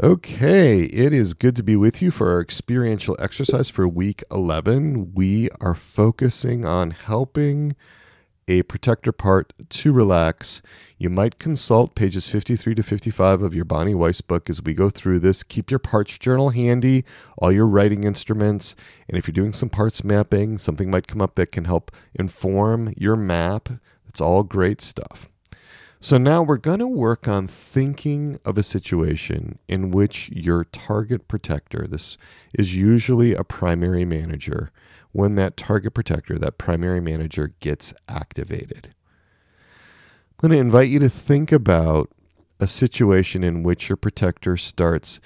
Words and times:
Okay, 0.00 0.84
it 0.84 1.12
is 1.12 1.34
good 1.34 1.54
to 1.56 1.62
be 1.62 1.76
with 1.76 2.00
you 2.00 2.10
for 2.10 2.32
our 2.32 2.40
experiential 2.40 3.14
exercise 3.20 3.68
for 3.68 3.86
week 3.86 4.24
11. 4.30 5.12
We 5.12 5.50
are 5.60 5.74
focusing 5.74 6.64
on 6.64 6.92
helping 6.92 7.76
a 8.48 8.62
protector 8.62 9.12
part 9.12 9.52
to 9.68 9.92
relax. 9.92 10.62
You 10.96 11.10
might 11.10 11.38
consult 11.38 11.94
pages 11.94 12.26
53 12.26 12.74
to 12.76 12.82
55 12.82 13.42
of 13.42 13.54
your 13.54 13.66
Bonnie 13.66 13.94
Weiss 13.94 14.22
book 14.22 14.48
as 14.48 14.62
we 14.62 14.72
go 14.72 14.88
through 14.88 15.20
this. 15.20 15.42
Keep 15.42 15.70
your 15.70 15.78
parts 15.78 16.16
journal 16.16 16.50
handy, 16.50 17.04
all 17.36 17.52
your 17.52 17.66
writing 17.66 18.04
instruments, 18.04 18.74
and 19.08 19.18
if 19.18 19.28
you're 19.28 19.34
doing 19.34 19.52
some 19.52 19.68
parts 19.68 20.02
mapping, 20.02 20.56
something 20.56 20.90
might 20.90 21.06
come 21.06 21.20
up 21.20 21.34
that 21.34 21.52
can 21.52 21.66
help 21.66 21.92
inform 22.14 22.94
your 22.96 23.14
map. 23.14 23.68
It's 24.08 24.22
all 24.22 24.42
great 24.42 24.80
stuff. 24.80 25.28
So 26.04 26.18
now 26.18 26.42
we're 26.42 26.56
going 26.56 26.80
to 26.80 26.88
work 26.88 27.28
on 27.28 27.46
thinking 27.46 28.36
of 28.44 28.58
a 28.58 28.64
situation 28.64 29.60
in 29.68 29.92
which 29.92 30.30
your 30.30 30.64
target 30.64 31.28
protector, 31.28 31.86
this 31.86 32.18
is 32.52 32.74
usually 32.74 33.34
a 33.34 33.44
primary 33.44 34.04
manager, 34.04 34.72
when 35.12 35.36
that 35.36 35.56
target 35.56 35.94
protector, 35.94 36.36
that 36.38 36.58
primary 36.58 36.98
manager 36.98 37.54
gets 37.60 37.94
activated. 38.08 38.96
I'm 40.42 40.48
going 40.48 40.50
to 40.50 40.58
invite 40.58 40.88
you 40.88 40.98
to 40.98 41.08
think 41.08 41.52
about 41.52 42.10
a 42.58 42.66
situation 42.66 43.44
in 43.44 43.62
which 43.62 43.88
your 43.88 43.96
protector 43.96 44.56
starts 44.56 45.20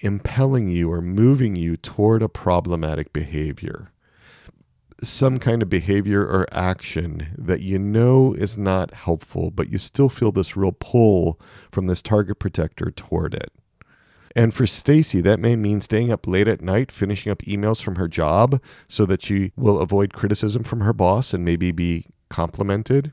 impelling 0.00 0.68
you 0.68 0.92
or 0.92 1.00
moving 1.00 1.56
you 1.56 1.78
toward 1.78 2.20
a 2.22 2.28
problematic 2.28 3.14
behavior 3.14 3.90
some 5.02 5.38
kind 5.38 5.62
of 5.62 5.68
behavior 5.68 6.22
or 6.22 6.46
action 6.52 7.28
that 7.36 7.60
you 7.60 7.78
know 7.78 8.34
is 8.34 8.58
not 8.58 8.92
helpful, 8.92 9.50
but 9.50 9.70
you 9.70 9.78
still 9.78 10.08
feel 10.08 10.32
this 10.32 10.56
real 10.56 10.72
pull 10.78 11.40
from 11.70 11.86
this 11.86 12.02
target 12.02 12.38
protector 12.38 12.90
toward 12.90 13.34
it. 13.34 13.52
And 14.36 14.54
for 14.54 14.66
Stacy, 14.66 15.20
that 15.22 15.40
may 15.40 15.56
mean 15.56 15.80
staying 15.80 16.12
up 16.12 16.26
late 16.26 16.46
at 16.46 16.60
night, 16.60 16.92
finishing 16.92 17.32
up 17.32 17.40
emails 17.42 17.82
from 17.82 17.96
her 17.96 18.06
job 18.06 18.62
so 18.88 19.04
that 19.06 19.22
she 19.22 19.52
will 19.56 19.78
avoid 19.78 20.12
criticism 20.12 20.62
from 20.62 20.80
her 20.80 20.92
boss 20.92 21.34
and 21.34 21.44
maybe 21.44 21.72
be 21.72 22.06
complimented. 22.28 23.12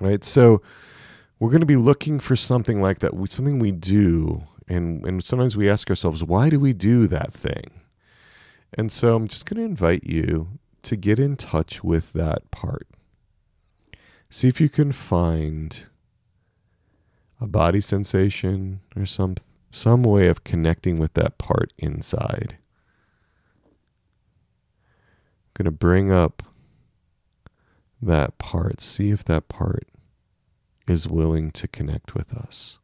Right? 0.00 0.24
So 0.24 0.62
we're 1.40 1.50
going 1.50 1.60
to 1.60 1.66
be 1.66 1.76
looking 1.76 2.20
for 2.20 2.36
something 2.36 2.80
like 2.80 3.00
that, 3.00 3.12
something 3.28 3.58
we 3.58 3.72
do. 3.72 4.44
And, 4.68 5.04
and 5.04 5.24
sometimes 5.24 5.56
we 5.56 5.68
ask 5.68 5.90
ourselves, 5.90 6.22
why 6.22 6.50
do 6.50 6.60
we 6.60 6.72
do 6.72 7.06
that 7.08 7.32
thing? 7.32 7.80
And 8.74 8.92
so 8.92 9.16
I'm 9.16 9.26
just 9.26 9.46
going 9.46 9.58
to 9.58 9.64
invite 9.64 10.04
you 10.04 10.58
to 10.86 10.96
get 10.96 11.18
in 11.18 11.36
touch 11.36 11.82
with 11.82 12.12
that 12.12 12.48
part. 12.52 12.86
See 14.30 14.46
if 14.46 14.60
you 14.60 14.68
can 14.68 14.92
find 14.92 15.84
a 17.40 17.46
body 17.48 17.80
sensation 17.80 18.80
or 18.94 19.04
some 19.04 19.34
some 19.72 20.04
way 20.04 20.28
of 20.28 20.44
connecting 20.44 20.98
with 20.98 21.14
that 21.14 21.38
part 21.38 21.72
inside. 21.76 22.56
I'm 23.64 25.52
going 25.54 25.64
to 25.64 25.70
bring 25.70 26.12
up 26.12 26.44
that 28.00 28.38
part, 28.38 28.80
see 28.80 29.10
if 29.10 29.24
that 29.24 29.48
part 29.48 29.88
is 30.86 31.08
willing 31.08 31.50
to 31.50 31.66
connect 31.66 32.14
with 32.14 32.32
us. 32.32 32.78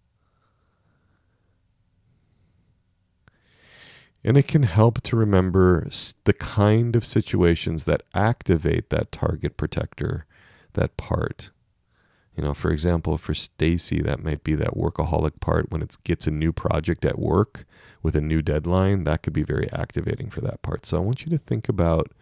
And 4.24 4.36
it 4.36 4.46
can 4.46 4.62
help 4.62 5.00
to 5.02 5.16
remember 5.16 5.88
the 6.24 6.32
kind 6.32 6.94
of 6.94 7.04
situations 7.04 7.84
that 7.84 8.02
activate 8.14 8.90
that 8.90 9.10
target 9.10 9.56
protector, 9.56 10.26
that 10.74 10.96
part. 10.96 11.50
You 12.36 12.44
know, 12.44 12.54
for 12.54 12.70
example, 12.70 13.18
for 13.18 13.34
Stacy, 13.34 14.00
that 14.00 14.22
might 14.22 14.44
be 14.44 14.54
that 14.54 14.74
workaholic 14.74 15.40
part 15.40 15.70
when 15.70 15.82
it 15.82 15.96
gets 16.04 16.26
a 16.26 16.30
new 16.30 16.52
project 16.52 17.04
at 17.04 17.18
work 17.18 17.64
with 18.02 18.16
a 18.16 18.20
new 18.20 18.42
deadline. 18.42 19.04
That 19.04 19.22
could 19.22 19.32
be 19.32 19.42
very 19.42 19.70
activating 19.72 20.30
for 20.30 20.40
that 20.40 20.62
part. 20.62 20.86
So 20.86 20.96
I 20.96 21.00
want 21.00 21.24
you 21.24 21.30
to 21.30 21.38
think 21.38 21.68
about, 21.68 22.12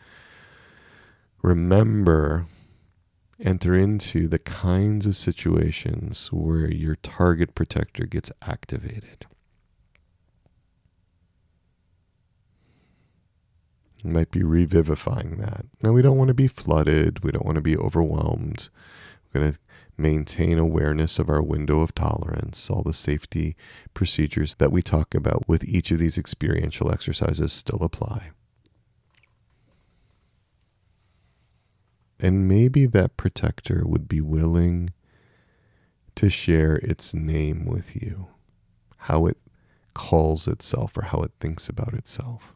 remember, 1.42 2.46
enter 3.38 3.74
into 3.74 4.26
the 4.26 4.38
kinds 4.38 5.06
of 5.06 5.16
situations 5.16 6.28
where 6.32 6.70
your 6.70 6.96
target 6.96 7.54
protector 7.54 8.06
gets 8.06 8.32
activated. 8.42 9.26
You 14.02 14.10
might 14.10 14.30
be 14.30 14.42
revivifying 14.42 15.36
that. 15.36 15.66
Now, 15.82 15.92
we 15.92 16.02
don't 16.02 16.16
want 16.16 16.28
to 16.28 16.34
be 16.34 16.48
flooded. 16.48 17.22
We 17.22 17.32
don't 17.32 17.44
want 17.44 17.56
to 17.56 17.62
be 17.62 17.76
overwhelmed. 17.76 18.68
We're 19.32 19.40
going 19.40 19.52
to 19.52 19.58
maintain 19.96 20.58
awareness 20.58 21.18
of 21.18 21.28
our 21.28 21.42
window 21.42 21.80
of 21.80 21.94
tolerance. 21.94 22.70
All 22.70 22.82
the 22.82 22.94
safety 22.94 23.56
procedures 23.92 24.54
that 24.56 24.72
we 24.72 24.80
talk 24.80 25.14
about 25.14 25.46
with 25.46 25.64
each 25.64 25.90
of 25.90 25.98
these 25.98 26.16
experiential 26.16 26.90
exercises 26.90 27.52
still 27.52 27.82
apply. 27.82 28.30
And 32.18 32.48
maybe 32.48 32.86
that 32.86 33.16
protector 33.16 33.82
would 33.86 34.08
be 34.08 34.20
willing 34.20 34.92
to 36.16 36.28
share 36.28 36.76
its 36.76 37.14
name 37.14 37.66
with 37.66 37.96
you, 38.02 38.28
how 38.98 39.26
it 39.26 39.38
calls 39.94 40.46
itself 40.46 40.96
or 40.96 41.02
how 41.02 41.20
it 41.22 41.32
thinks 41.40 41.68
about 41.68 41.94
itself. 41.94 42.54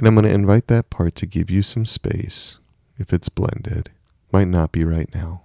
And 0.00 0.08
I'm 0.08 0.14
going 0.14 0.24
to 0.24 0.32
invite 0.32 0.68
that 0.68 0.88
part 0.88 1.14
to 1.16 1.26
give 1.26 1.50
you 1.50 1.62
some 1.62 1.84
space 1.84 2.56
if 2.98 3.12
it's 3.12 3.28
blended. 3.28 3.90
Might 4.32 4.48
not 4.48 4.72
be 4.72 4.82
right 4.82 5.14
now. 5.14 5.42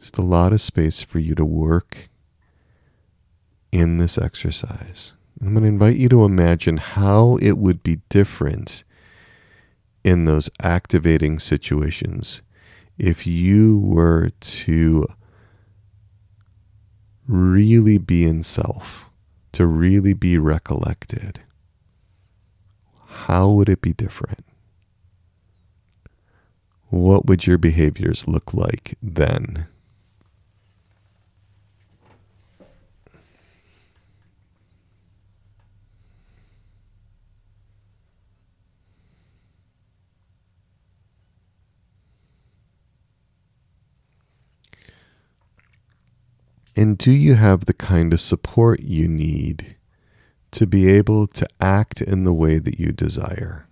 Just 0.00 0.16
a 0.16 0.22
lot 0.22 0.54
of 0.54 0.62
space 0.62 1.02
for 1.02 1.18
you 1.18 1.34
to 1.34 1.44
work 1.44 2.08
in 3.70 3.98
this 3.98 4.16
exercise. 4.16 5.12
I'm 5.42 5.52
going 5.52 5.64
to 5.64 5.68
invite 5.68 5.96
you 5.96 6.08
to 6.08 6.24
imagine 6.24 6.78
how 6.78 7.36
it 7.42 7.58
would 7.58 7.82
be 7.82 8.00
different 8.08 8.82
in 10.02 10.24
those 10.24 10.48
activating 10.62 11.38
situations 11.38 12.40
if 12.96 13.26
you 13.26 13.78
were 13.78 14.30
to 14.40 15.04
really 17.28 17.98
be 17.98 18.24
in 18.24 18.42
self, 18.42 19.04
to 19.52 19.66
really 19.66 20.14
be 20.14 20.38
recollected 20.38 21.40
how 23.26 23.50
would 23.50 23.68
it 23.68 23.82
be 23.82 23.92
different? 23.92 24.44
What 26.88 27.26
would 27.26 27.46
your 27.46 27.58
behaviors 27.58 28.26
look 28.26 28.54
like 28.54 28.96
then? 29.02 29.66
And 46.76 46.96
do 46.96 47.10
you 47.10 47.34
have 47.34 47.66
the 47.66 47.74
kind 47.74 48.14
of 48.14 48.20
support 48.20 48.80
you 48.80 49.06
need 49.06 49.76
to 50.52 50.66
be 50.66 50.88
able 50.88 51.26
to 51.26 51.46
act 51.60 52.00
in 52.00 52.24
the 52.24 52.32
way 52.32 52.58
that 52.58 52.78
you 52.78 52.92
desire? 52.92 53.66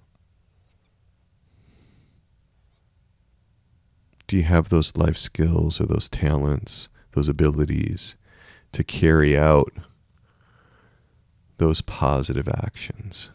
Do 4.27 4.37
you 4.37 4.45
have 4.45 4.69
those 4.69 4.97
life 4.97 5.17
skills 5.17 5.81
or 5.81 5.87
those 5.87 6.09
talents, 6.09 6.89
those 7.13 7.29
abilities 7.29 8.17
to 8.73 8.85
carry 8.85 9.37
out 9.37 9.73
those 11.57 11.81
positive 11.81 12.49
actions? 12.49 13.31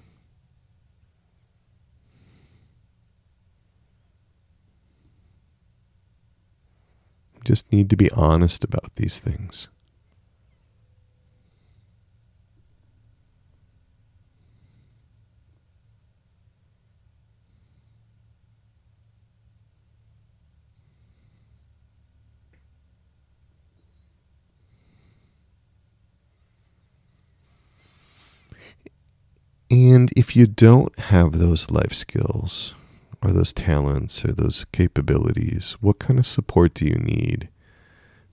just 7.43 7.71
need 7.71 7.89
to 7.89 7.97
be 7.97 8.09
honest 8.11 8.63
about 8.63 8.95
these 8.95 9.19
things. 9.19 9.67
And 30.03 30.11
if 30.17 30.35
you 30.35 30.47
don't 30.47 30.99
have 30.99 31.39
those 31.39 31.71
life 31.71 31.93
skills 31.93 32.75
or 33.21 33.31
those 33.31 33.53
talents 33.53 34.25
or 34.25 34.33
those 34.33 34.65
capabilities, 34.73 35.77
what 35.79 35.97
kind 35.97 36.19
of 36.19 36.25
support 36.25 36.73
do 36.73 36.85
you 36.85 36.95
need 36.95 37.47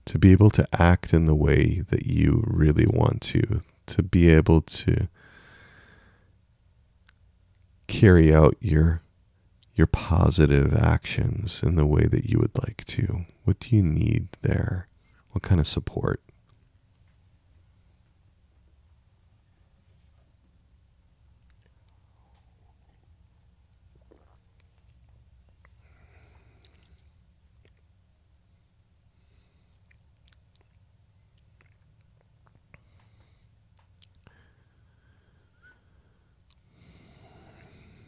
to 0.03 0.19
be 0.19 0.33
able 0.33 0.49
to 0.49 0.67
act 0.73 1.13
in 1.13 1.27
the 1.27 1.33
way 1.33 1.81
that 1.87 2.07
you 2.07 2.43
really 2.45 2.85
want 2.85 3.21
to? 3.21 3.61
To 3.85 4.03
be 4.03 4.27
able 4.27 4.59
to 4.59 5.07
carry 7.87 8.35
out 8.35 8.57
your 8.59 9.01
your 9.73 9.87
positive 9.87 10.75
actions 10.75 11.63
in 11.63 11.75
the 11.75 11.87
way 11.87 12.03
that 12.03 12.25
you 12.25 12.37
would 12.37 12.57
like 12.67 12.83
to. 12.87 13.23
What 13.45 13.61
do 13.61 13.73
you 13.73 13.81
need 13.81 14.27
there? 14.41 14.89
What 15.29 15.41
kind 15.41 15.61
of 15.61 15.67
support? 15.67 16.21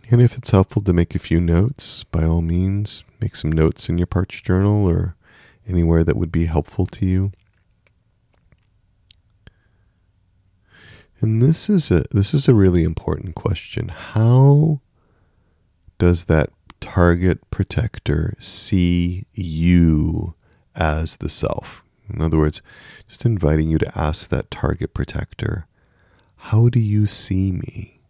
And 0.09 0.21
if 0.21 0.37
it's 0.37 0.51
helpful 0.51 0.81
to 0.83 0.93
make 0.93 1.15
a 1.15 1.19
few 1.19 1.39
notes, 1.39 2.03
by 2.03 2.23
all 2.25 2.41
means, 2.41 3.03
make 3.21 3.35
some 3.35 3.51
notes 3.51 3.89
in 3.89 3.97
your 3.97 4.07
parts 4.07 4.41
journal 4.41 4.85
or 4.85 5.15
anywhere 5.67 6.03
that 6.03 6.17
would 6.17 6.31
be 6.31 6.45
helpful 6.45 6.85
to 6.87 7.05
you. 7.05 7.31
And 11.21 11.41
this 11.41 11.69
is 11.69 11.89
a 11.89 12.03
this 12.11 12.33
is 12.33 12.49
a 12.49 12.53
really 12.53 12.83
important 12.83 13.33
question. 13.33 13.87
How 13.87 14.81
does 15.97 16.25
that 16.25 16.49
target 16.81 17.49
protector 17.49 18.35
see 18.39 19.25
you 19.33 20.35
as 20.75 21.17
the 21.17 21.29
self? 21.29 21.81
In 22.09 22.21
other 22.21 22.37
words, 22.37 22.61
just 23.07 23.25
inviting 23.25 23.69
you 23.69 23.77
to 23.77 23.97
ask 23.97 24.29
that 24.29 24.51
target 24.51 24.93
protector, 24.93 25.65
how 26.35 26.67
do 26.67 26.81
you 26.81 27.07
see 27.07 27.53
me? 27.53 28.01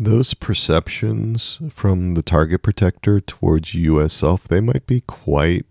Those 0.00 0.32
perceptions 0.32 1.58
from 1.70 2.12
the 2.12 2.22
target 2.22 2.62
protector 2.62 3.20
towards 3.20 3.74
you 3.74 4.00
as 4.00 4.12
self, 4.12 4.44
they 4.44 4.60
might 4.60 4.86
be 4.86 5.00
quite 5.00 5.66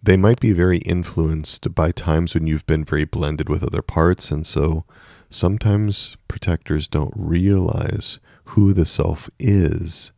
they 0.00 0.16
might 0.16 0.38
be 0.38 0.52
very 0.52 0.78
influenced 0.78 1.74
by 1.74 1.90
times 1.90 2.34
when 2.34 2.46
you've 2.46 2.66
been 2.66 2.84
very 2.84 3.04
blended 3.04 3.48
with 3.48 3.64
other 3.64 3.82
parts 3.82 4.30
and 4.30 4.46
so 4.46 4.84
sometimes 5.28 6.16
protectors 6.28 6.86
don't 6.86 7.12
realize 7.16 8.20
who 8.44 8.72
the 8.72 8.86
self 8.86 9.28
is 9.40 10.12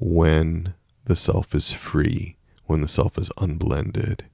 when 0.00 0.74
the 1.04 1.14
self 1.14 1.54
is 1.54 1.70
free, 1.70 2.34
when 2.66 2.80
the 2.80 2.88
self 2.88 3.16
is 3.16 3.30
unblended. 3.38 4.24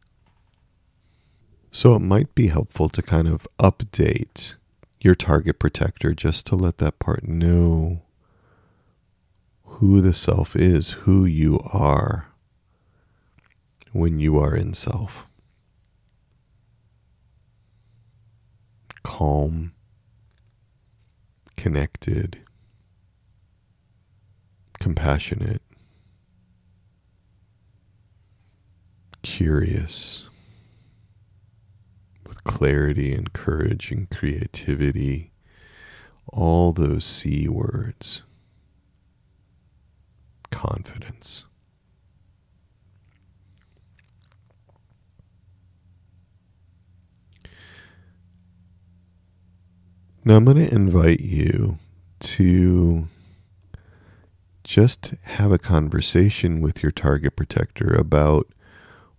So 1.70 1.94
it 1.94 2.00
might 2.00 2.34
be 2.34 2.46
helpful 2.46 2.88
to 2.88 3.02
kind 3.02 3.28
of 3.28 3.46
update 3.58 4.54
your 5.02 5.14
target 5.14 5.58
protector 5.58 6.14
just 6.14 6.46
to 6.46 6.56
let 6.56 6.78
that 6.78 6.98
part 6.98 7.28
know 7.28 8.04
who 9.78 10.00
the 10.00 10.12
self 10.12 10.56
is, 10.56 10.90
who 10.90 11.25
you 11.25 11.60
are 11.72 12.26
when 13.92 14.19
you 14.19 14.36
are 14.36 14.56
in 14.56 14.75
self. 14.75 15.28
Calm, 19.04 19.72
connected, 21.56 22.40
compassionate, 24.80 25.62
curious, 29.22 30.28
with 32.26 32.42
clarity 32.42 33.14
and 33.14 33.32
courage 33.32 33.92
and 33.92 34.10
creativity, 34.10 35.30
all 36.32 36.72
those 36.72 37.04
C 37.04 37.46
words 37.46 38.22
confidence. 40.50 41.44
Now, 50.24 50.36
I'm 50.36 50.44
going 50.44 50.58
to 50.58 50.74
invite 50.74 51.20
you 51.20 51.78
to 52.20 53.08
just 54.62 55.14
have 55.22 55.50
a 55.50 55.58
conversation 55.58 56.60
with 56.60 56.82
your 56.82 56.92
target 56.92 57.34
protector 57.34 57.94
about 57.94 58.46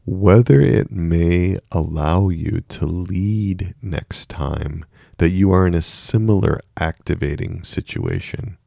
whether 0.05 0.61
it 0.61 0.91
may 0.91 1.57
allow 1.71 2.29
you 2.29 2.61
to 2.69 2.85
lead 2.85 3.73
next 3.81 4.29
time 4.29 4.85
that 5.17 5.29
you 5.29 5.51
are 5.51 5.65
in 5.65 5.73
a 5.73 5.81
similar 5.81 6.61
activating 6.79 7.63
situation. 7.63 8.57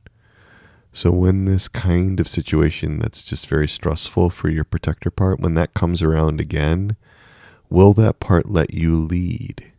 So 0.92 1.10
when 1.10 1.46
this 1.46 1.68
kind 1.68 2.20
of 2.20 2.28
situation 2.28 2.98
that's 2.98 3.22
just 3.22 3.46
very 3.46 3.66
stressful 3.66 4.28
for 4.30 4.50
your 4.50 4.64
protector 4.64 5.10
part, 5.10 5.40
when 5.40 5.54
that 5.54 5.72
comes 5.72 6.02
around 6.02 6.38
again, 6.40 6.96
will 7.70 7.94
that 7.94 8.20
part 8.20 8.50
let 8.50 8.74
you 8.74 8.94
lead? 8.94 9.71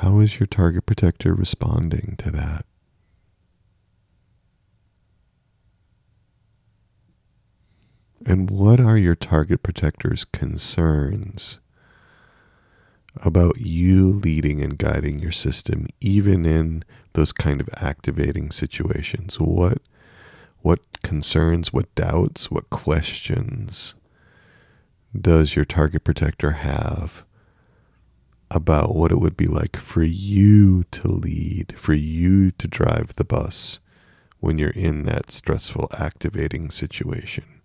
How 0.00 0.18
is 0.18 0.38
your 0.38 0.46
target 0.46 0.84
protector 0.84 1.34
responding 1.34 2.16
to 2.18 2.30
that? 2.30 2.66
And 8.26 8.50
what 8.50 8.78
are 8.78 8.98
your 8.98 9.14
target 9.14 9.62
protector's 9.62 10.24
concerns 10.24 11.60
about 13.24 13.58
you 13.58 14.08
leading 14.08 14.60
and 14.62 14.76
guiding 14.76 15.18
your 15.18 15.32
system, 15.32 15.86
even 16.00 16.44
in 16.44 16.82
those 17.14 17.32
kind 17.32 17.62
of 17.62 17.70
activating 17.78 18.50
situations? 18.50 19.40
What, 19.40 19.78
what 20.60 20.80
concerns, 21.02 21.72
what 21.72 21.94
doubts, 21.94 22.50
what 22.50 22.68
questions 22.68 23.94
does 25.18 25.56
your 25.56 25.64
target 25.64 26.04
protector 26.04 26.50
have 26.50 27.25
about 28.50 28.94
what 28.94 29.10
it 29.10 29.18
would 29.18 29.36
be 29.36 29.46
like 29.46 29.76
for 29.76 30.02
you 30.02 30.84
to 30.92 31.08
lead, 31.08 31.74
for 31.76 31.94
you 31.94 32.50
to 32.52 32.68
drive 32.68 33.16
the 33.16 33.24
bus 33.24 33.80
when 34.40 34.58
you're 34.58 34.70
in 34.70 35.04
that 35.04 35.30
stressful, 35.30 35.88
activating 35.98 36.70
situation. 36.70 37.55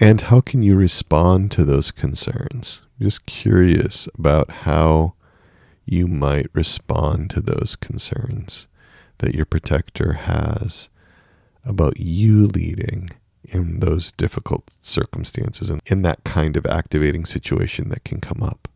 And 0.00 0.22
how 0.22 0.40
can 0.40 0.62
you 0.62 0.74
respond 0.74 1.50
to 1.52 1.64
those 1.64 1.90
concerns? 1.90 2.82
Just 3.00 3.26
curious 3.26 4.08
about 4.18 4.50
how 4.50 5.14
you 5.84 6.06
might 6.06 6.46
respond 6.54 7.30
to 7.30 7.40
those 7.40 7.76
concerns 7.76 8.66
that 9.18 9.34
your 9.34 9.44
protector 9.44 10.14
has 10.14 10.88
about 11.64 12.00
you 12.00 12.46
leading 12.46 13.10
in 13.44 13.80
those 13.80 14.12
difficult 14.12 14.76
circumstances 14.80 15.68
and 15.68 15.80
in 15.86 16.02
that 16.02 16.24
kind 16.24 16.56
of 16.56 16.66
activating 16.66 17.24
situation 17.24 17.88
that 17.90 18.04
can 18.04 18.20
come 18.20 18.42
up. 18.42 18.68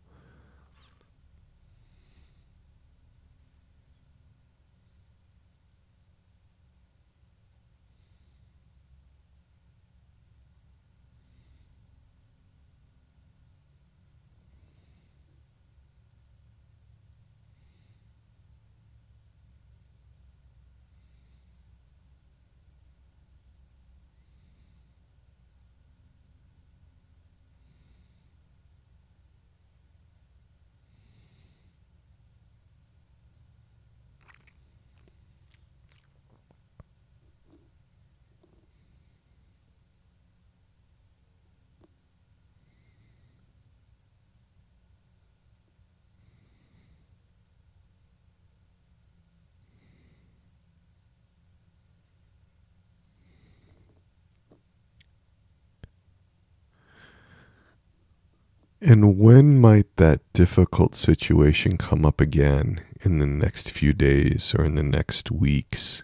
And 58.81 59.19
when 59.19 59.59
might 59.59 59.97
that 59.97 60.21
difficult 60.35 60.95
situation 60.95 61.79
come 61.79 62.05
up 62.05 62.21
again 62.21 62.83
in 63.01 63.19
the 63.19 63.27
next 63.27 63.71
few 63.71 63.95
days 63.95 64.55
or 64.55 64.65
in 64.65 64.75
the 64.75 64.83
next 64.83 65.31
weeks? 65.31 66.03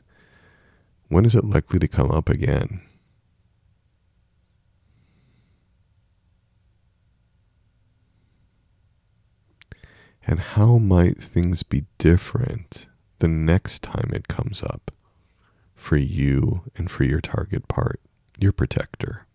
When 1.08 1.26
is 1.26 1.34
it 1.34 1.44
likely 1.44 1.78
to 1.80 1.88
come 1.88 2.10
up 2.10 2.30
again? 2.30 2.80
And 10.26 10.40
how 10.40 10.78
might 10.78 11.18
things 11.18 11.62
be 11.62 11.84
different 11.98 12.86
the 13.18 13.28
next 13.28 13.82
time 13.82 14.12
it 14.14 14.28
comes 14.28 14.62
up 14.62 14.90
for 15.74 15.96
you 15.96 16.62
and 16.76 16.90
for 16.90 17.04
your 17.04 17.20
target 17.20 17.68
part, 17.68 18.00
your 18.38 18.52
protector? 18.52 19.26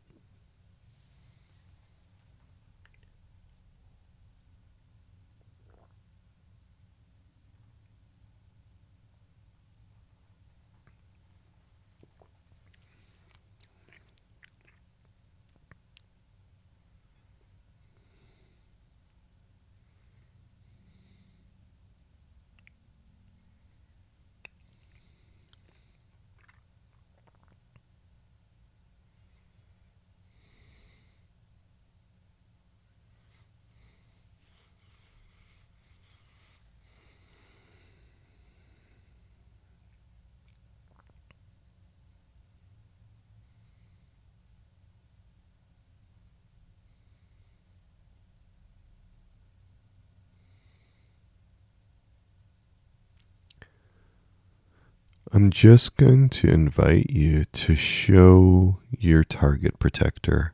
I'm 55.38 55.51
just 55.51 55.98
going 55.98 56.29
to 56.29 56.50
invite 56.50 57.12
you 57.12 57.46
to 57.46 57.75
show 57.75 58.79
your 58.98 59.24
target 59.24 59.77
protector 59.77 60.51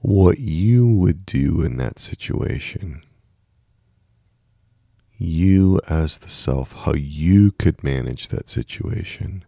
what 0.00 0.38
you 0.38 0.86
would 0.88 1.26
do 1.26 1.60
in 1.60 1.76
that 1.76 1.98
situation. 1.98 3.02
You, 5.18 5.78
as 5.86 6.16
the 6.16 6.30
self, 6.30 6.72
how 6.72 6.94
you 6.94 7.52
could 7.52 7.84
manage 7.84 8.28
that 8.28 8.48
situation 8.48 9.44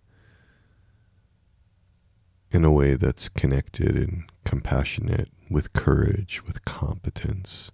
in 2.50 2.62
a 2.62 2.70
way 2.70 2.96
that's 2.96 3.30
connected 3.30 3.96
and 3.96 4.24
compassionate, 4.44 5.30
with 5.48 5.72
courage, 5.72 6.44
with 6.44 6.66
competence. 6.66 7.70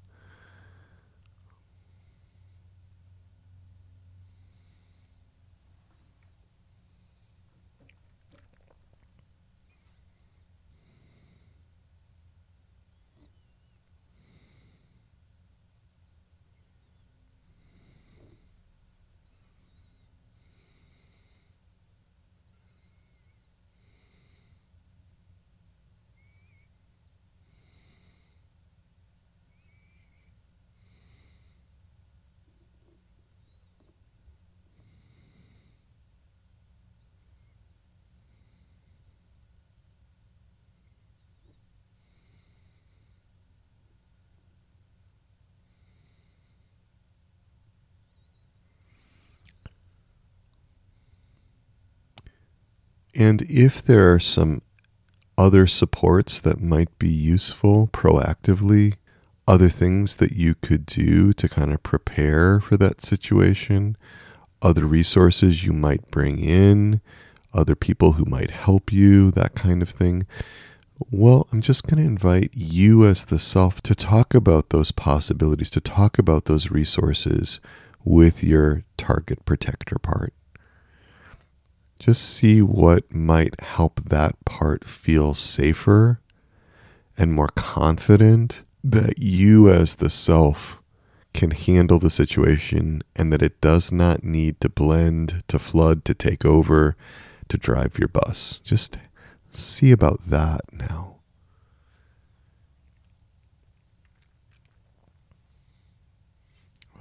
And 53.15 53.43
if 53.43 53.83
there 53.83 54.13
are 54.13 54.21
some 54.21 54.63
other 55.37 55.67
supports 55.67 56.41
that 56.41 56.61
might 56.61 56.97
be 56.99 57.09
useful 57.09 57.89
proactively, 57.93 58.95
other 59.49 59.69
things 59.69 60.17
that 60.17 60.33
you 60.33 60.55
could 60.55 60.87
do 60.87 61.33
to 61.33 61.49
kind 61.49 61.73
of 61.73 61.83
prepare 61.83 62.61
for 62.61 62.77
that 62.77 63.01
situation, 63.01 63.97
other 64.63 64.85
resources 64.85 65.65
you 65.65 65.73
might 65.73 66.11
bring 66.11 66.39
in, 66.39 67.01
other 67.53 67.75
people 67.75 68.13
who 68.13 68.25
might 68.27 68.51
help 68.51 68.93
you, 68.93 69.31
that 69.33 69.55
kind 69.55 69.83
of 69.83 69.89
thing. 69.89 70.27
Well, 71.11 71.49
I'm 71.51 71.63
just 71.63 71.87
going 71.87 72.01
to 72.03 72.09
invite 72.09 72.51
you 72.53 73.05
as 73.07 73.25
the 73.25 73.39
self 73.39 73.81
to 73.83 73.95
talk 73.95 74.35
about 74.35 74.69
those 74.69 74.93
possibilities, 74.93 75.71
to 75.71 75.81
talk 75.81 76.19
about 76.19 76.45
those 76.45 76.71
resources 76.71 77.59
with 78.05 78.45
your 78.45 78.85
target 78.97 79.45
protector 79.45 79.99
part. 79.99 80.35
Just 82.01 82.23
see 82.23 82.63
what 82.63 83.13
might 83.13 83.61
help 83.61 84.09
that 84.09 84.43
part 84.47 84.87
feel 84.87 85.35
safer 85.35 86.19
and 87.19 87.35
more 87.35 87.51
confident 87.55 88.65
that 88.83 89.19
you, 89.19 89.71
as 89.71 89.97
the 89.97 90.09
self, 90.09 90.81
can 91.35 91.51
handle 91.51 91.99
the 91.99 92.09
situation 92.09 93.03
and 93.15 93.31
that 93.31 93.43
it 93.43 93.61
does 93.61 93.93
not 93.93 94.25
need 94.25 94.59
to 94.63 94.71
blend, 94.71 95.45
to 95.49 95.59
flood, 95.59 96.07
to 96.07 96.15
take 96.15 96.47
over, 96.47 96.97
to 97.49 97.59
drive 97.59 97.99
your 97.99 98.09
bus. 98.09 98.61
Just 98.61 98.97
see 99.51 99.93
about 99.93 100.21
that 100.27 100.63
now. 100.73 101.17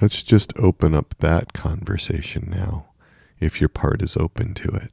Let's 0.01 0.23
just 0.23 0.51
open 0.59 0.93
up 0.93 1.15
that 1.19 1.53
conversation 1.53 2.53
now 2.53 2.88
if 3.39 3.61
your 3.61 3.69
part 3.69 4.01
is 4.01 4.17
open 4.17 4.53
to 4.53 4.69
it. 4.69 4.91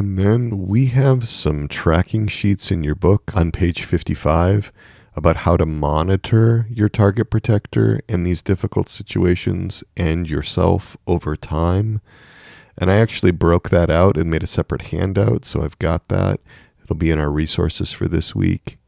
And 0.00 0.16
then 0.16 0.66
we 0.66 0.86
have 0.86 1.28
some 1.28 1.68
tracking 1.68 2.26
sheets 2.26 2.70
in 2.70 2.82
your 2.82 2.94
book 2.94 3.36
on 3.36 3.52
page 3.52 3.82
55 3.82 4.72
about 5.14 5.36
how 5.36 5.58
to 5.58 5.66
monitor 5.66 6.66
your 6.70 6.88
target 6.88 7.28
protector 7.28 8.00
in 8.08 8.24
these 8.24 8.40
difficult 8.40 8.88
situations 8.88 9.84
and 9.98 10.26
yourself 10.26 10.96
over 11.06 11.36
time. 11.36 12.00
And 12.78 12.90
I 12.90 12.96
actually 12.96 13.32
broke 13.32 13.68
that 13.68 13.90
out 13.90 14.16
and 14.16 14.30
made 14.30 14.42
a 14.42 14.46
separate 14.46 14.86
handout, 14.86 15.44
so 15.44 15.62
I've 15.62 15.78
got 15.78 16.08
that. 16.08 16.40
It'll 16.82 16.96
be 16.96 17.10
in 17.10 17.18
our 17.18 17.30
resources 17.30 17.92
for 17.92 18.08
this 18.08 18.34
week. 18.34 18.78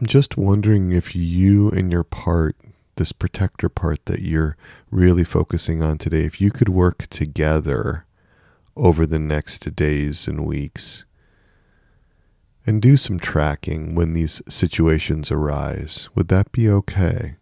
I'm 0.00 0.08
just 0.08 0.36
wondering 0.36 0.90
if 0.90 1.14
you 1.14 1.70
and 1.70 1.92
your 1.92 2.02
part, 2.02 2.56
this 2.96 3.12
protector 3.12 3.68
part 3.68 4.04
that 4.06 4.22
you're 4.22 4.56
really 4.90 5.22
focusing 5.22 5.80
on 5.80 5.98
today, 5.98 6.24
if 6.24 6.40
you 6.40 6.50
could 6.50 6.68
work 6.68 7.06
together 7.06 8.04
over 8.76 9.06
the 9.06 9.18
next 9.18 9.74
days 9.76 10.26
and 10.26 10.44
weeks 10.44 11.04
and 12.66 12.80
do 12.80 12.96
some 12.96 13.18
tracking 13.18 13.94
when 13.94 14.12
these 14.12 14.40
situations 14.48 15.30
arise. 15.30 16.08
Would 16.14 16.28
that 16.28 16.52
be 16.52 16.68
okay? 16.68 17.36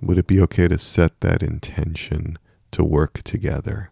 Would 0.00 0.18
it 0.18 0.26
be 0.26 0.40
okay 0.42 0.68
to 0.68 0.76
set 0.76 1.20
that 1.20 1.42
intention 1.42 2.38
to 2.72 2.84
work 2.84 3.22
together? 3.22 3.90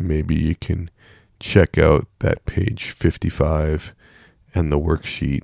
Maybe 0.00 0.34
you 0.34 0.54
can 0.54 0.90
check 1.40 1.78
out 1.78 2.06
that 2.20 2.44
page 2.46 2.90
55 2.90 3.94
and 4.54 4.72
the 4.72 4.78
worksheet 4.78 5.42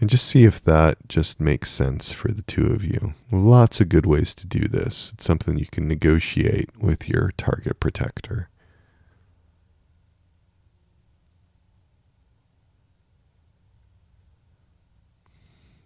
and 0.00 0.10
just 0.10 0.26
see 0.26 0.44
if 0.44 0.62
that 0.62 1.08
just 1.08 1.40
makes 1.40 1.70
sense 1.70 2.12
for 2.12 2.30
the 2.30 2.42
two 2.42 2.66
of 2.66 2.84
you. 2.84 3.14
Lots 3.32 3.80
of 3.80 3.88
good 3.88 4.04
ways 4.04 4.34
to 4.34 4.46
do 4.46 4.68
this. 4.68 5.12
It's 5.14 5.24
something 5.24 5.58
you 5.58 5.66
can 5.66 5.88
negotiate 5.88 6.70
with 6.78 7.08
your 7.08 7.32
target 7.38 7.80
protector. 7.80 8.50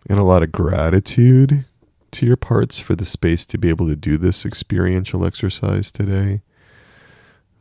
And 0.08 0.18
a 0.18 0.24
lot 0.24 0.42
of 0.42 0.50
gratitude 0.50 1.66
to 2.10 2.26
your 2.26 2.36
parts 2.36 2.80
for 2.80 2.96
the 2.96 3.04
space 3.04 3.46
to 3.46 3.58
be 3.58 3.68
able 3.68 3.86
to 3.86 3.94
do 3.94 4.18
this 4.18 4.44
experiential 4.44 5.24
exercise 5.24 5.92
today. 5.92 6.42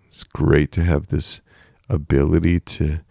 It's 0.09 0.23
great 0.23 0.71
to 0.71 0.83
have 0.83 1.07
this 1.07 1.39
ability 1.87 2.59
to 2.61 3.01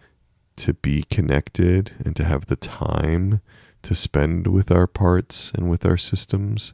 to 0.57 0.73
be 0.73 1.03
connected 1.03 1.93
and 2.03 2.13
to 2.17 2.25
have 2.25 2.47
the 2.47 2.57
time 2.57 3.39
to 3.81 3.95
spend 3.95 4.47
with 4.47 4.69
our 4.69 4.85
parts 4.85 5.53
and 5.55 5.69
with 5.69 5.85
our 5.85 5.95
systems. 5.95 6.73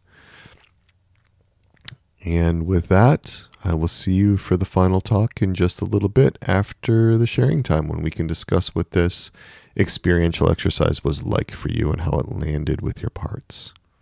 And 2.25 2.65
with 2.65 2.87
that, 2.87 3.43
I 3.63 3.75
will 3.75 3.87
see 3.87 4.13
you 4.13 4.37
for 4.37 4.57
the 4.57 4.65
final 4.65 5.01
talk 5.01 5.39
in 5.39 5.53
just 5.53 5.81
a 5.81 5.85
little 5.85 6.09
bit 6.09 6.39
after 6.41 7.15
the 7.15 7.27
sharing 7.27 7.61
time 7.61 7.87
when 7.87 8.01
we 8.01 8.09
can 8.09 8.25
discuss 8.25 8.73
what 8.73 8.91
this 8.91 9.29
experiential 9.77 10.49
exercise 10.49 11.03
was 11.03 11.21
like 11.21 11.51
for 11.51 11.69
you 11.69 11.91
and 11.91 12.01
how 12.01 12.17
it 12.17 12.31
landed 12.31 12.81
with 12.81 13.03
your 13.03 13.11
parts. 13.11 13.71